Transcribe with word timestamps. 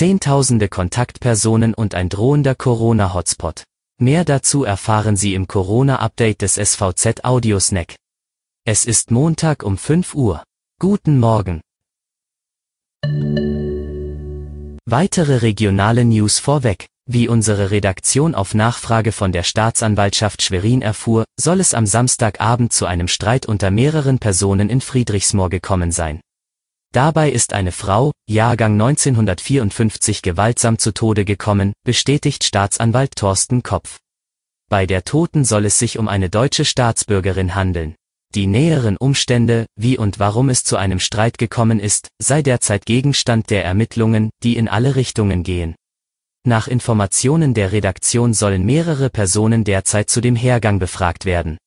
Zehntausende 0.00 0.70
Kontaktpersonen 0.70 1.74
und 1.74 1.94
ein 1.94 2.08
drohender 2.08 2.54
Corona-Hotspot. 2.54 3.64
Mehr 3.98 4.24
dazu 4.24 4.64
erfahren 4.64 5.14
Sie 5.14 5.34
im 5.34 5.46
Corona-Update 5.46 6.40
des 6.40 6.54
SVZ 6.54 7.22
Audiosnack. 7.22 7.96
Es 8.64 8.86
ist 8.86 9.10
Montag 9.10 9.62
um 9.62 9.76
5 9.76 10.14
Uhr. 10.14 10.42
Guten 10.78 11.18
Morgen. 11.18 11.60
Weitere 14.86 15.42
regionale 15.42 16.06
News 16.06 16.38
vorweg. 16.38 16.86
Wie 17.04 17.28
unsere 17.28 17.70
Redaktion 17.70 18.34
auf 18.34 18.54
Nachfrage 18.54 19.12
von 19.12 19.32
der 19.32 19.42
Staatsanwaltschaft 19.42 20.40
Schwerin 20.40 20.80
erfuhr, 20.80 21.26
soll 21.38 21.60
es 21.60 21.74
am 21.74 21.84
Samstagabend 21.84 22.72
zu 22.72 22.86
einem 22.86 23.06
Streit 23.06 23.44
unter 23.44 23.70
mehreren 23.70 24.18
Personen 24.18 24.70
in 24.70 24.80
Friedrichsmoor 24.80 25.50
gekommen 25.50 25.92
sein. 25.92 26.22
Dabei 26.92 27.30
ist 27.30 27.52
eine 27.52 27.70
Frau, 27.70 28.10
Jahrgang 28.28 28.72
1954 28.72 30.22
gewaltsam 30.22 30.76
zu 30.76 30.92
Tode 30.92 31.24
gekommen, 31.24 31.72
bestätigt 31.84 32.42
Staatsanwalt 32.42 33.14
Thorsten 33.14 33.62
Kopf. 33.62 33.98
Bei 34.68 34.86
der 34.86 35.04
Toten 35.04 35.44
soll 35.44 35.66
es 35.66 35.78
sich 35.78 35.98
um 35.98 36.08
eine 36.08 36.30
deutsche 36.30 36.64
Staatsbürgerin 36.64 37.54
handeln. 37.54 37.94
Die 38.34 38.48
näheren 38.48 38.96
Umstände, 38.96 39.66
wie 39.76 39.98
und 39.98 40.18
warum 40.18 40.48
es 40.48 40.64
zu 40.64 40.76
einem 40.76 40.98
Streit 40.98 41.38
gekommen 41.38 41.78
ist, 41.78 42.08
sei 42.20 42.42
derzeit 42.42 42.86
Gegenstand 42.86 43.50
der 43.50 43.64
Ermittlungen, 43.64 44.30
die 44.42 44.56
in 44.56 44.68
alle 44.68 44.96
Richtungen 44.96 45.44
gehen. 45.44 45.76
Nach 46.44 46.66
Informationen 46.66 47.54
der 47.54 47.70
Redaktion 47.70 48.34
sollen 48.34 48.64
mehrere 48.64 49.10
Personen 49.10 49.62
derzeit 49.62 50.10
zu 50.10 50.20
dem 50.20 50.34
Hergang 50.34 50.80
befragt 50.80 51.24
werden. 51.24 51.58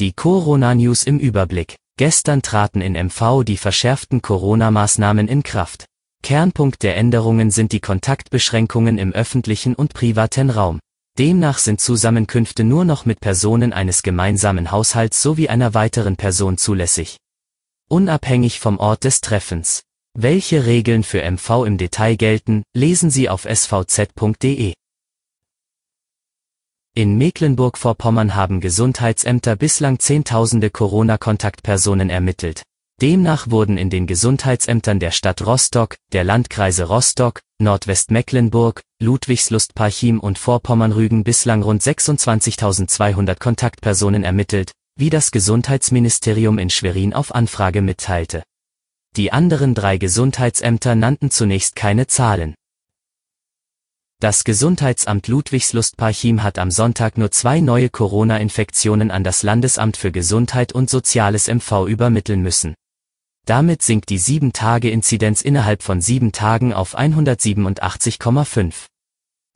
Die 0.00 0.12
Corona-News 0.12 1.04
im 1.04 1.20
Überblick. 1.20 1.76
Gestern 1.96 2.42
traten 2.42 2.80
in 2.80 2.94
MV 2.94 3.44
die 3.44 3.56
verschärften 3.56 4.20
Corona-Maßnahmen 4.20 5.28
in 5.28 5.44
Kraft. 5.44 5.86
Kernpunkt 6.24 6.82
der 6.82 6.96
Änderungen 6.96 7.52
sind 7.52 7.70
die 7.70 7.78
Kontaktbeschränkungen 7.78 8.98
im 8.98 9.12
öffentlichen 9.12 9.76
und 9.76 9.94
privaten 9.94 10.50
Raum. 10.50 10.80
Demnach 11.18 11.58
sind 11.58 11.80
Zusammenkünfte 11.80 12.64
nur 12.64 12.84
noch 12.84 13.06
mit 13.06 13.20
Personen 13.20 13.72
eines 13.72 14.02
gemeinsamen 14.02 14.72
Haushalts 14.72 15.22
sowie 15.22 15.48
einer 15.48 15.74
weiteren 15.74 16.16
Person 16.16 16.58
zulässig. 16.58 17.18
Unabhängig 17.88 18.58
vom 18.58 18.78
Ort 18.78 19.04
des 19.04 19.20
Treffens. 19.20 19.82
Welche 20.18 20.66
Regeln 20.66 21.04
für 21.04 21.22
MV 21.22 21.64
im 21.64 21.78
Detail 21.78 22.16
gelten, 22.16 22.64
lesen 22.74 23.10
Sie 23.10 23.28
auf 23.28 23.44
svz.de. 23.44 24.74
In 26.96 27.18
Mecklenburg-Vorpommern 27.18 28.36
haben 28.36 28.60
Gesundheitsämter 28.60 29.56
bislang 29.56 29.98
Zehntausende 29.98 30.70
Corona-Kontaktpersonen 30.70 32.08
ermittelt. 32.08 32.62
Demnach 33.02 33.50
wurden 33.50 33.78
in 33.78 33.90
den 33.90 34.06
Gesundheitsämtern 34.06 35.00
der 35.00 35.10
Stadt 35.10 35.44
Rostock, 35.44 35.96
der 36.12 36.22
Landkreise 36.22 36.84
Rostock, 36.84 37.40
Nordwestmecklenburg, 37.60 38.80
Ludwigslust-Parchim 39.02 40.20
und 40.20 40.38
Vorpommern-Rügen 40.38 41.24
bislang 41.24 41.64
rund 41.64 41.82
26.200 41.82 43.40
Kontaktpersonen 43.40 44.22
ermittelt, 44.22 44.70
wie 44.96 45.10
das 45.10 45.32
Gesundheitsministerium 45.32 46.58
in 46.58 46.70
Schwerin 46.70 47.12
auf 47.12 47.34
Anfrage 47.34 47.82
mitteilte. 47.82 48.44
Die 49.16 49.32
anderen 49.32 49.74
drei 49.74 49.98
Gesundheitsämter 49.98 50.94
nannten 50.94 51.32
zunächst 51.32 51.74
keine 51.74 52.06
Zahlen. 52.06 52.54
Das 54.20 54.44
Gesundheitsamt 54.44 55.28
Ludwigslust-Parchim 55.28 56.42
hat 56.42 56.58
am 56.58 56.70
Sonntag 56.70 57.18
nur 57.18 57.30
zwei 57.30 57.60
neue 57.60 57.90
Corona-Infektionen 57.90 59.10
an 59.10 59.24
das 59.24 59.42
Landesamt 59.42 59.96
für 59.96 60.12
Gesundheit 60.12 60.72
und 60.72 60.88
Soziales 60.88 61.48
MV 61.48 61.86
übermitteln 61.86 62.40
müssen. 62.40 62.74
Damit 63.44 63.82
sinkt 63.82 64.08
die 64.08 64.18
7-Tage-Inzidenz 64.18 65.42
innerhalb 65.42 65.82
von 65.82 66.00
sieben 66.00 66.32
Tagen 66.32 66.72
auf 66.72 66.96
187,5. 66.96 68.86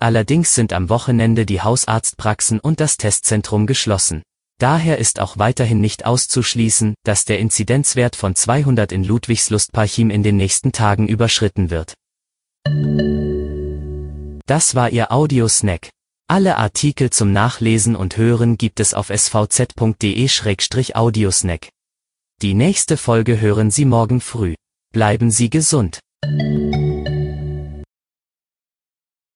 Allerdings 0.00 0.54
sind 0.54 0.72
am 0.72 0.90
Wochenende 0.90 1.46
die 1.46 1.62
Hausarztpraxen 1.62 2.60
und 2.60 2.80
das 2.80 2.98
Testzentrum 2.98 3.66
geschlossen. 3.66 4.22
Daher 4.58 4.98
ist 4.98 5.20
auch 5.20 5.38
weiterhin 5.38 5.80
nicht 5.80 6.04
auszuschließen, 6.04 6.94
dass 7.04 7.24
der 7.24 7.38
Inzidenzwert 7.38 8.16
von 8.16 8.34
200 8.34 8.92
in 8.92 9.04
Ludwigslust-Parchim 9.04 10.10
in 10.10 10.22
den 10.22 10.36
nächsten 10.36 10.72
Tagen 10.72 11.08
überschritten 11.08 11.70
wird. 11.70 11.94
Das 14.48 14.74
war 14.74 14.88
Ihr 14.88 15.12
Audiosnack. 15.12 15.90
Alle 16.26 16.56
Artikel 16.56 17.10
zum 17.10 17.34
Nachlesen 17.34 17.94
und 17.94 18.16
Hören 18.16 18.56
gibt 18.56 18.80
es 18.80 18.94
auf 18.94 19.10
svz.de-audiosnack. 19.10 21.68
Die 22.40 22.54
nächste 22.54 22.96
Folge 22.96 23.42
hören 23.42 23.70
Sie 23.70 23.84
morgen 23.84 24.22
früh. 24.22 24.54
Bleiben 24.90 25.30
Sie 25.30 25.50
gesund. 25.50 26.00